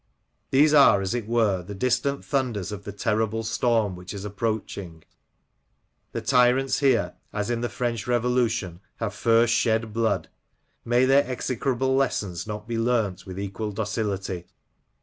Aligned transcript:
These 0.49 0.73
are, 0.73 0.99
as 0.99 1.13
it 1.13 1.27
were, 1.27 1.61
the 1.61 1.75
dis 1.75 1.99
tant 1.99 2.25
thunders 2.25 2.71
of 2.71 2.85
the 2.85 2.91
terrible 2.91 3.43
storm 3.43 3.95
which 3.95 4.15
is 4.15 4.25
approaching. 4.25 5.03
The 6.11 6.21
tyrants 6.21 6.79
here, 6.79 7.13
as 7.31 7.51
in 7.51 7.61
the 7.61 7.69
French 7.69 8.07
Revolution, 8.07 8.79
have 8.95 9.13
first 9.13 9.53
shed 9.53 9.93
blood. 9.93 10.27
May 10.83 11.05
their 11.05 11.25
execrable 11.29 11.95
lessons 11.95 12.47
not 12.47 12.67
be 12.67 12.79
learnt 12.79 13.27
with 13.27 13.37
equal 13.39 13.71
docility 13.71 14.47